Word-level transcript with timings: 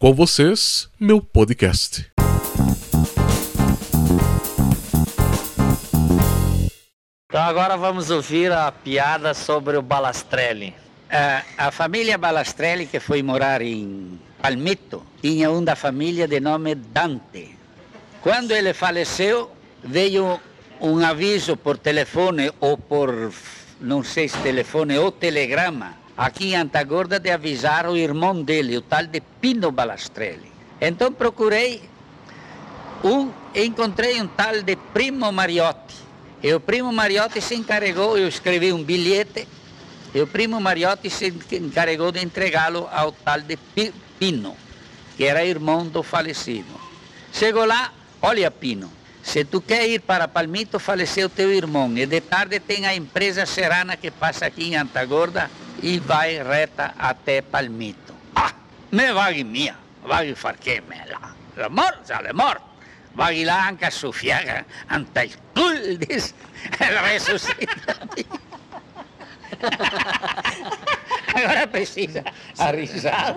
Com 0.00 0.14
vocês, 0.14 0.88
meu 0.98 1.20
podcast. 1.20 2.10
Então 7.26 7.42
agora 7.42 7.76
vamos 7.76 8.08
ouvir 8.08 8.50
a 8.50 8.72
piada 8.72 9.34
sobre 9.34 9.76
o 9.76 9.82
Balastrelli. 9.82 10.74
É, 11.10 11.42
a 11.58 11.70
família 11.70 12.16
Balastrelli, 12.16 12.86
que 12.86 12.98
foi 12.98 13.22
morar 13.22 13.60
em 13.60 14.18
Palmito, 14.40 15.02
tinha 15.20 15.50
um 15.50 15.62
da 15.62 15.76
família 15.76 16.26
de 16.26 16.40
nome 16.40 16.74
Dante. 16.74 17.54
Quando 18.22 18.52
ele 18.52 18.72
faleceu, 18.72 19.50
veio 19.84 20.40
um 20.80 21.04
aviso 21.04 21.58
por 21.58 21.76
telefone 21.76 22.50
ou 22.58 22.78
por, 22.78 23.30
não 23.78 24.02
sei 24.02 24.28
se 24.28 24.38
telefone 24.38 24.96
ou 24.96 25.12
telegrama, 25.12 25.99
aqui 26.20 26.52
em 26.52 26.56
Antagorda 26.56 27.18
de 27.18 27.30
avisar 27.30 27.88
o 27.88 27.96
irmão 27.96 28.42
dele, 28.42 28.76
o 28.76 28.82
tal 28.82 29.06
de 29.06 29.22
Pino 29.40 29.72
Balastrelli. 29.72 30.52
Então 30.78 31.10
procurei 31.10 31.80
um, 33.02 33.30
encontrei 33.54 34.20
um 34.20 34.26
tal 34.26 34.60
de 34.62 34.76
Primo 34.76 35.32
Mariotti. 35.32 35.96
E 36.42 36.52
o 36.52 36.60
Primo 36.60 36.92
Mariotti 36.92 37.40
se 37.40 37.54
encarregou, 37.54 38.18
eu 38.18 38.28
escrevi 38.28 38.70
um 38.70 38.84
bilhete, 38.84 39.48
e 40.14 40.20
o 40.20 40.26
Primo 40.26 40.60
Mariotti 40.60 41.08
se 41.08 41.32
encarregou 41.52 42.12
de 42.12 42.22
entregá-lo 42.22 42.86
ao 42.92 43.12
tal 43.12 43.40
de 43.40 43.56
Pino, 44.18 44.54
que 45.16 45.24
era 45.24 45.42
irmão 45.42 45.86
do 45.86 46.02
falecido. 46.02 46.78
Chegou 47.32 47.64
lá, 47.64 47.94
olha 48.20 48.50
Pino, 48.50 48.92
se 49.22 49.44
tu 49.44 49.60
quer 49.60 49.88
ir 49.88 50.00
para 50.00 50.28
Palmito, 50.28 50.78
faleceu 50.78 51.28
teu 51.28 51.52
irmão. 51.52 51.96
E 51.96 52.06
de 52.06 52.20
tarde 52.20 52.58
tem 52.60 52.86
a 52.86 52.94
empresa 52.94 53.46
Serana 53.46 53.96
que 53.96 54.10
passa 54.10 54.46
aqui 54.46 54.68
em 54.68 54.76
Antagorda 54.76 55.50
e 55.82 55.98
vai 55.98 56.42
reta 56.42 56.94
até 56.98 57.42
Palmito. 57.42 58.14
Ah, 58.34 58.52
me 58.90 59.12
vai 59.12 59.44
minha, 59.44 59.76
vai 60.02 60.34
farqueme 60.34 60.96
lá. 61.10 61.34
La 61.56 61.68
já 62.06 62.22
é 62.24 62.32
morto. 62.32 62.70
Vai 63.14 63.44
lá, 63.44 63.68
anca 63.68 63.90
sufiaga, 63.90 64.64
anta 64.88 65.24
il 65.24 65.36
cul, 65.52 65.98
diz, 65.98 66.32
ressuscita. 66.78 67.98
Agora 71.34 71.66
precisa 71.74 72.24
a 72.58 72.70
risada. 72.70 73.34